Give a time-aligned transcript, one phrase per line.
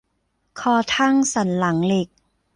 [0.59, 2.07] คอทั่งสันหลังเหล็ก